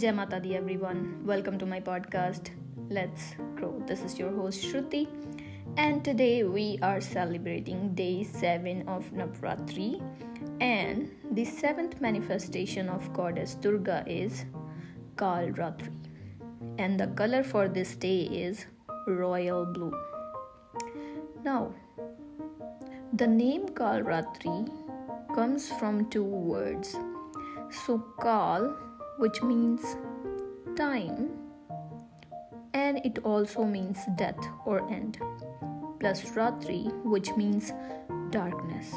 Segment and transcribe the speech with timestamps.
[0.00, 1.20] Jai Mata Di everyone.
[1.26, 2.48] Welcome to my podcast.
[2.88, 3.82] Let's grow.
[3.86, 5.08] This is your host Shruti,
[5.76, 10.00] and today we are celebrating day 7 of Navratri.
[10.58, 14.46] And the seventh manifestation of goddess Durga is
[15.18, 15.92] Kal Ratri.
[16.78, 18.64] And the color for this day is
[19.06, 19.92] royal blue.
[21.44, 21.74] Now,
[23.12, 24.60] the name Kal Ratri
[25.34, 26.96] comes from two words.
[27.84, 28.89] So, Kal
[29.20, 29.96] which means
[30.76, 31.28] time,
[32.72, 35.18] and it also means death or end,
[36.00, 37.72] plus Ratri, which means
[38.30, 38.94] darkness.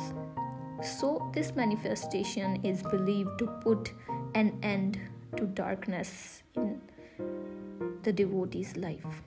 [0.81, 3.91] So, this manifestation is believed to put
[4.33, 4.97] an end
[5.35, 6.79] to darkness in
[8.03, 9.21] the devotee's life.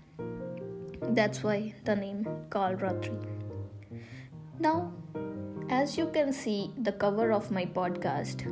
[1.11, 3.19] That's why the name Kal Ratri.
[4.59, 4.93] Now,
[5.69, 8.47] as you can see, the cover of my podcast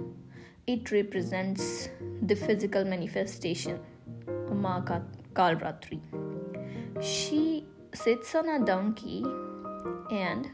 [0.66, 1.90] it represents
[2.26, 3.78] the physical manifestation
[4.50, 4.80] Ma
[5.34, 6.00] Kalratri.
[7.02, 9.24] She sits on a donkey
[10.10, 10.48] and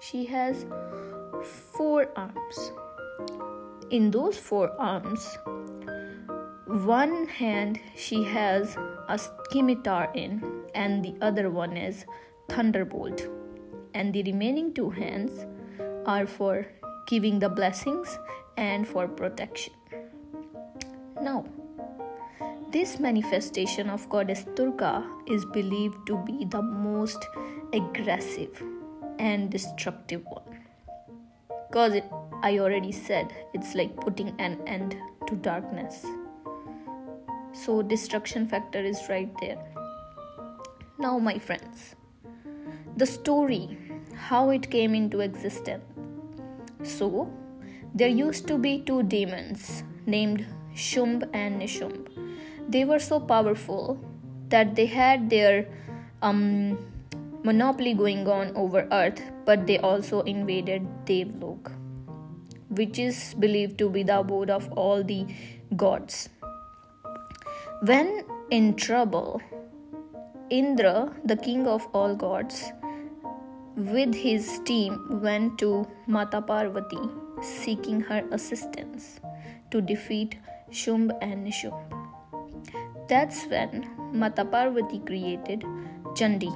[0.00, 0.66] she has
[1.42, 2.72] four arms.
[3.90, 5.38] In those four arms,
[6.66, 8.76] one hand she has
[9.08, 10.42] a scimitar in,
[10.74, 12.04] and the other one is
[12.48, 13.28] thunderbolt,
[13.94, 15.46] and the remaining two hands
[16.06, 16.66] are for
[17.06, 18.18] giving the blessings
[18.56, 19.72] and for protection.
[21.24, 21.46] Now,
[22.70, 27.26] this manifestation of goddess Durga is believed to be the most
[27.72, 28.62] aggressive
[29.18, 30.58] and destructive one.
[31.48, 32.04] Because it,
[32.42, 36.04] I already said it's like putting an end to darkness.
[37.52, 39.64] So, destruction factor is right there.
[40.98, 41.96] Now, my friends,
[42.98, 43.78] the story,
[44.14, 45.84] how it came into existence.
[46.82, 47.32] So,
[47.94, 50.44] there used to be two demons named
[50.74, 52.08] Shumb and Nishumb.
[52.68, 53.98] They were so powerful
[54.48, 55.66] that they had their
[56.22, 56.78] um,
[57.42, 61.72] monopoly going on over Earth, but they also invaded Devlok,
[62.70, 65.26] which is believed to be the abode of all the
[65.76, 66.28] gods.
[67.82, 69.42] When in trouble,
[70.50, 72.64] Indra, the king of all gods,
[73.76, 77.10] with his team went to Mata Parvati
[77.42, 79.20] seeking her assistance
[79.70, 80.36] to defeat
[80.74, 81.78] Shumb and Nishumb.
[83.08, 85.60] That's when Mata Parvati created
[86.18, 86.52] Chandi.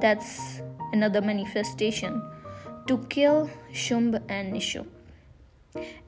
[0.00, 2.22] That's another manifestation
[2.86, 4.86] to kill Shumb and Nishumb.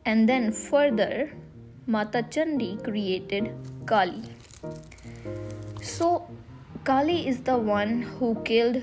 [0.04, 1.32] And then further,
[1.86, 3.52] Mata Chandi created
[3.86, 4.22] Kali.
[5.82, 6.26] So,
[6.84, 8.82] Kali is the one who killed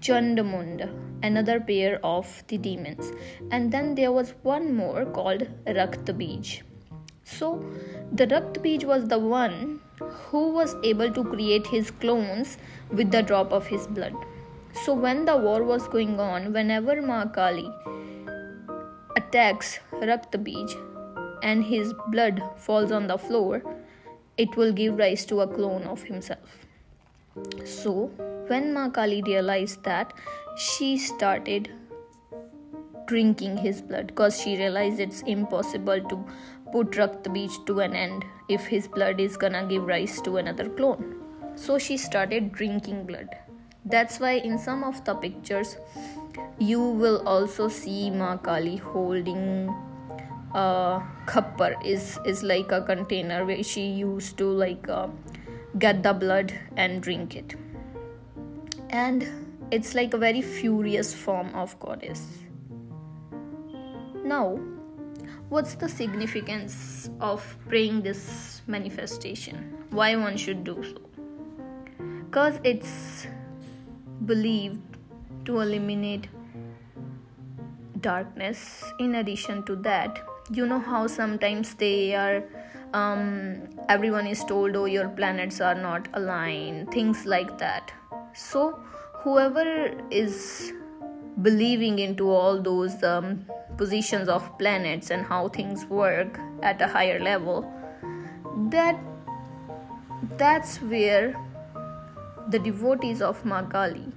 [0.00, 0.88] Chandamunda
[1.22, 3.12] another pair of the demons.
[3.50, 6.62] And then there was one more called Raktabij.
[7.24, 7.64] So
[8.12, 12.58] the Raktabij was the one who was able to create his clones
[12.90, 14.14] with the drop of his blood.
[14.84, 17.72] So when the war was going on, whenever Mahakali
[19.16, 20.74] attacks Raktabij
[21.42, 23.62] and his blood falls on the floor,
[24.36, 26.58] it will give rise to a clone of himself.
[27.64, 28.10] So,
[28.48, 30.12] when Mahakali realized that,
[30.56, 31.70] she started
[33.06, 36.24] drinking his blood because she realized it's impossible to
[36.74, 41.04] put Raktabij to an end if his blood is gonna give rise to another clone.
[41.54, 43.28] So she started drinking blood.
[43.84, 45.76] That's why in some of the pictures
[46.58, 49.72] you will also see Mahakali holding
[50.54, 55.08] a khappar is is like a container where she used to like uh,
[55.78, 57.56] get the blood and drink it.
[58.90, 59.28] And
[59.70, 62.26] it's like a very furious form of goddess.
[64.24, 64.58] Now,
[65.48, 69.72] what's the significance of praying this manifestation?
[69.90, 71.00] Why one should do so?
[72.26, 73.26] Because it's
[74.26, 74.80] believed
[75.44, 76.28] to eliminate
[78.00, 78.84] darkness.
[78.98, 82.44] In addition to that, you know how sometimes they are
[82.92, 87.92] um, everyone is told oh your planets are not aligned things like that
[88.34, 88.78] so
[89.14, 90.72] whoever is
[91.42, 93.44] believing into all those um,
[93.76, 97.70] positions of planets and how things work at a higher level
[98.70, 98.98] that
[100.38, 101.34] that's where
[102.48, 104.12] the devotees of Ma Kali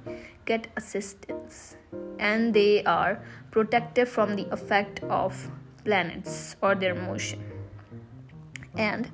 [0.45, 1.75] get assistance
[2.19, 3.21] and they are
[3.51, 5.50] protected from the effect of
[5.83, 7.44] planets or their motion
[8.75, 9.12] and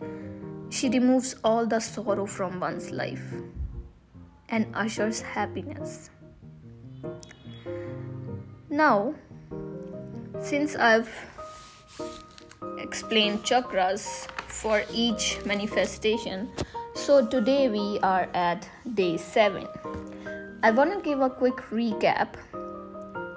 [0.69, 3.33] she removes all the sorrow from one's life
[4.49, 6.09] and ushers happiness.
[8.69, 9.15] Now,
[10.43, 11.09] since I've
[12.77, 16.51] explained chakras for each manifestation.
[16.95, 19.67] So today we are at day 7.
[20.61, 22.35] I want to give a quick recap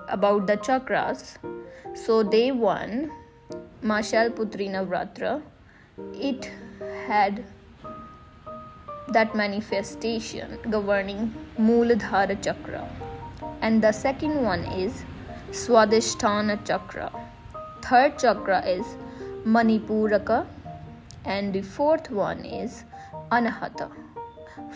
[0.08, 1.36] about the chakras.
[1.94, 3.10] So, day 1,
[3.82, 5.42] Maa Shailputri Navratra,
[6.14, 6.50] it
[7.06, 7.44] had
[9.08, 12.88] that manifestation governing Mooladhara Chakra.
[13.60, 15.04] And the second one is
[15.56, 17.10] Swadhisthana Chakra.
[17.80, 18.84] Third chakra is
[19.46, 20.46] Manipuraka.
[21.24, 22.84] And the fourth one is
[23.32, 23.90] Anahata.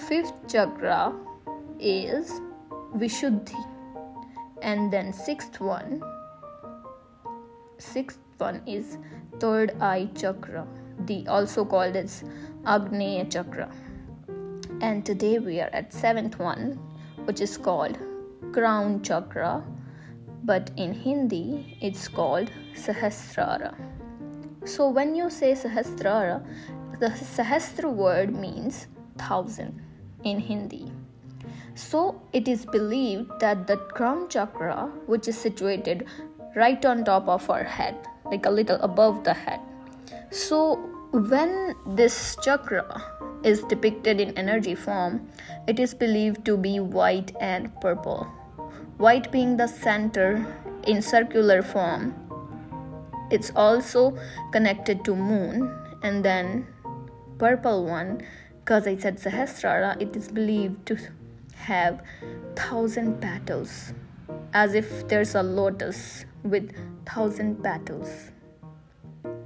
[0.09, 1.13] Fifth chakra
[1.79, 2.41] is
[2.97, 3.63] Vishuddhi.
[4.63, 6.03] And then sixth one
[7.79, 8.97] sixth one is
[9.39, 10.67] third eye chakra,
[11.01, 12.25] the also called as
[12.65, 13.71] Agneya chakra.
[14.81, 16.79] And today we are at seventh one,
[17.27, 17.99] which is called
[18.53, 19.63] crown chakra,
[20.51, 23.75] but in Hindi it's called Sahasrara.
[24.65, 26.43] So when you say Sahasrara,
[26.99, 28.87] the Sahasra word means
[29.19, 29.81] thousand
[30.25, 30.93] in Hindi.
[31.75, 36.07] So it is believed that the crown chakra, which is situated
[36.57, 39.61] right on top of our head, like a little above the head.
[40.31, 40.77] So
[41.13, 43.03] when this chakra
[43.45, 45.29] is depicted in energy form,
[45.67, 48.27] it is believed to be white and purple.
[49.01, 50.45] White being the center
[50.87, 52.15] in circular form.
[53.31, 54.15] It's also
[54.53, 56.67] connected to moon and then
[57.39, 58.21] purple one
[58.59, 60.99] because I said Sahasrara, it is believed to
[61.55, 62.03] have
[62.57, 63.95] thousand petals
[64.53, 66.71] as if there's a lotus with
[67.07, 68.33] thousand petals.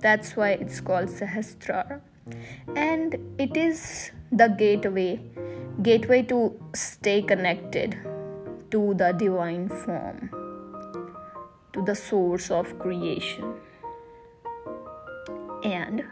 [0.01, 2.01] That's why it's called Sahasrara
[2.75, 5.21] and it is the gateway
[5.83, 7.97] gateway to stay connected
[8.75, 10.31] to the divine form
[11.73, 13.55] to the source of creation
[15.65, 16.05] and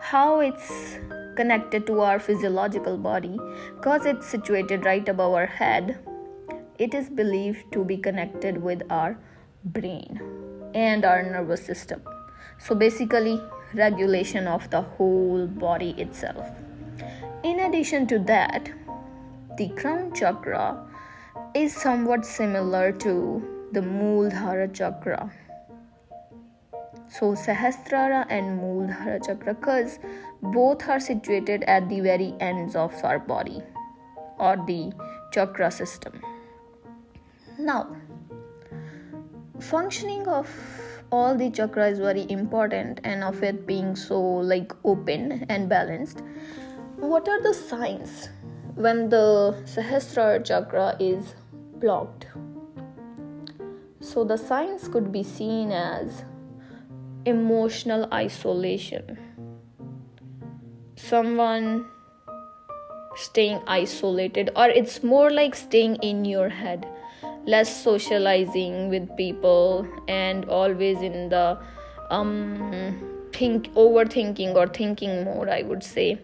[0.00, 0.72] how it's
[1.36, 3.36] connected to our physiological body
[3.76, 5.98] because it's situated right above our head
[6.78, 9.18] it is believed to be connected with our
[9.78, 10.20] brain
[10.74, 12.02] and our nervous system
[12.58, 13.40] so basically
[13.74, 16.48] regulation of the whole body itself.
[17.44, 18.70] In addition to that,
[19.56, 20.87] the crown chakra
[21.54, 23.42] is somewhat similar to
[23.72, 25.32] the Mooladhara chakra.
[27.08, 29.98] So Sahasrara and Mooladhara chakra because
[30.42, 33.62] both are situated at the very ends of our body
[34.38, 34.92] or the
[35.32, 36.20] chakra system.
[37.58, 37.96] Now,
[39.58, 40.48] functioning of
[41.10, 46.22] all the chakra is very important and of it being so like open and balanced
[46.96, 48.28] what are the signs
[48.74, 51.34] when the sahasrara chakra is
[51.80, 52.26] blocked.
[54.00, 56.24] So the signs could be seen as
[57.24, 59.18] emotional isolation.
[60.96, 61.86] Someone
[63.16, 66.86] staying isolated or it's more like staying in your head
[67.46, 71.58] less socializing with people and always in the
[72.10, 76.18] um, think overthinking or thinking mode i would say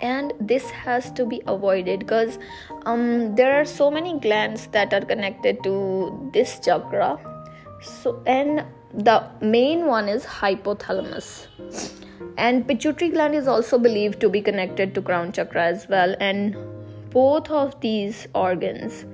[0.00, 2.38] and this has to be avoided because
[2.86, 7.18] um, there are so many glands that are connected to this chakra.
[7.82, 11.46] So and the main one is hypothalamus.
[12.36, 16.16] And pituitary gland is also believed to be connected to crown chakra as well.
[16.20, 16.56] And
[17.10, 19.04] both of these organs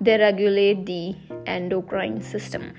[0.00, 1.16] they regulate the
[1.46, 2.74] endocrine system,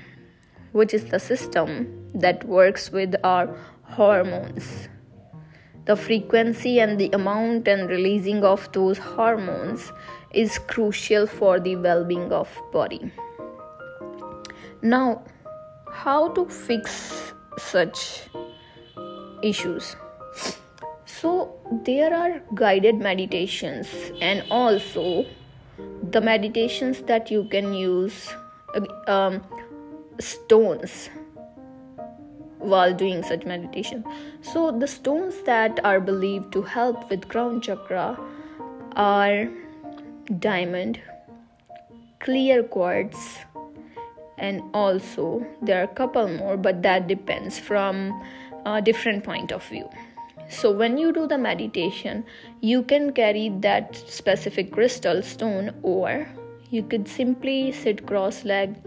[0.72, 4.88] which is the system that works with our hormones.
[5.88, 9.92] The frequency and the amount and releasing of those hormones
[10.34, 13.12] is crucial for the well-being of body.
[14.82, 15.24] Now,
[15.92, 18.24] how to fix such
[19.42, 19.96] issues?
[21.06, 23.88] So, there are guided meditations
[24.22, 25.26] and also
[26.12, 28.30] the meditations that you can use
[29.08, 29.42] um,
[30.20, 31.10] stones
[32.68, 34.04] while doing such meditation.
[34.42, 38.18] So the stones that are believed to help with crown chakra
[38.96, 39.48] are
[40.40, 41.00] diamond
[42.20, 43.38] clear quartz
[44.38, 48.22] and also there are a couple more but that depends from
[48.66, 49.90] a different point of view.
[50.50, 52.24] So, when you do the meditation,
[52.62, 56.28] you can carry that specific crystal stone, or
[56.70, 58.78] you could simply sit cross legged,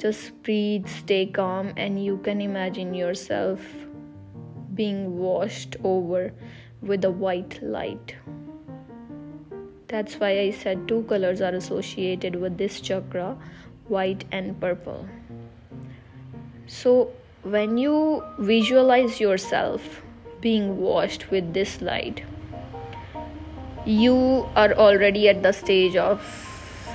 [0.00, 3.60] just breathe, stay calm, and you can imagine yourself
[4.74, 6.32] being washed over
[6.80, 8.16] with a white light.
[9.88, 13.36] That's why I said two colors are associated with this chakra
[13.88, 15.06] white and purple.
[16.66, 17.10] So,
[17.42, 20.02] when you visualize yourself
[20.40, 22.22] being washed with this light
[23.86, 26.20] you are already at the stage of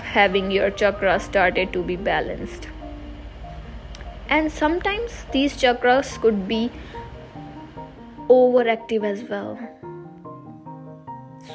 [0.04, 2.68] having your chakra started to be balanced
[4.30, 6.72] and sometimes these chakras could be
[8.30, 9.60] overactive as well.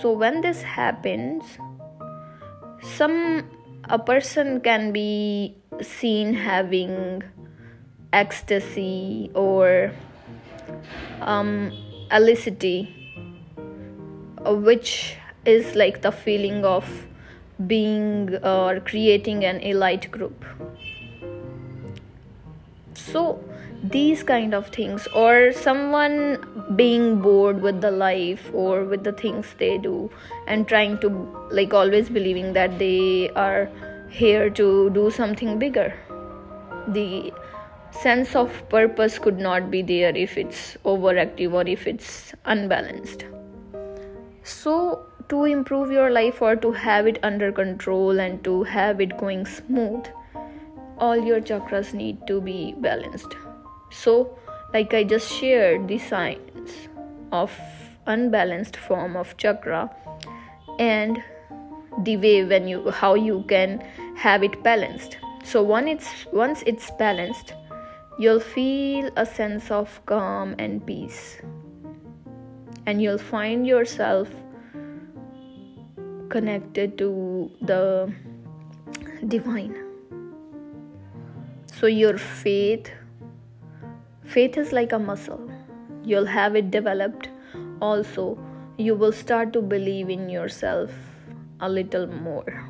[0.00, 1.44] So when this happens
[2.82, 3.44] some
[3.84, 7.22] a person can be seen having
[8.12, 9.92] ecstasy or
[11.20, 11.72] um,
[12.10, 12.94] elicity
[14.46, 17.06] uh, which is like the feeling of
[17.66, 20.44] being or uh, creating an elite group
[22.94, 23.42] so
[23.82, 29.54] these kind of things or someone being bored with the life or with the things
[29.58, 30.10] they do
[30.46, 31.08] and trying to
[31.50, 33.70] like always believing that they are
[34.10, 35.94] here to do something bigger.
[36.88, 37.32] The
[37.90, 43.24] sense of purpose could not be there if it's overactive or if it's unbalanced.
[44.42, 49.16] So to improve your life or to have it under control and to have it
[49.16, 50.04] going smooth
[51.00, 53.34] all your chakras need to be balanced
[53.90, 54.38] so,
[54.72, 56.88] like I just shared the signs
[57.32, 57.52] of
[58.06, 59.90] unbalanced form of chakra
[60.78, 61.22] and
[62.04, 63.80] the way when you how you can
[64.16, 65.18] have it balanced.
[65.42, 67.52] So once it's once it's balanced,
[68.18, 71.38] you'll feel a sense of calm and peace.
[72.86, 74.28] And you'll find yourself
[76.28, 78.12] connected to the
[79.26, 79.79] divine.
[81.80, 82.90] So your faith
[84.32, 85.50] Faith is like a muscle.
[86.04, 87.28] You'll have it developed.
[87.80, 88.38] Also,
[88.76, 90.90] you will start to believe in yourself
[91.58, 92.68] a little more.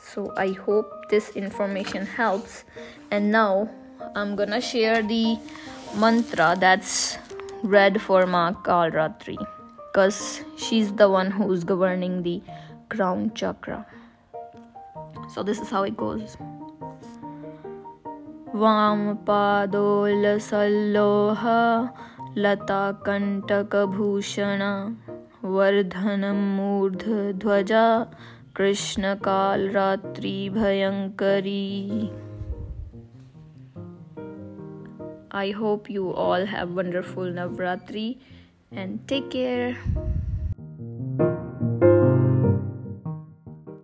[0.00, 2.64] So, I hope this information helps.
[3.10, 3.68] And now,
[4.14, 5.36] I'm gonna share the
[5.96, 7.18] mantra that's
[7.64, 9.36] read for Ma Kalratri
[9.92, 12.40] because she's the one who's governing the
[12.88, 13.84] crown chakra.
[15.34, 16.38] So, this is how it goes.
[18.54, 21.42] वाम पादोल सलोह
[22.36, 24.62] लता कंटक भूषण
[25.44, 26.24] वर्धन
[26.56, 27.04] मूर्ध
[27.38, 27.84] ध्वजा,
[28.56, 32.10] कृष्ण काल रात्रि भयंकरी।
[35.32, 38.16] I hope you all have wonderful Navratri
[38.72, 39.76] and take care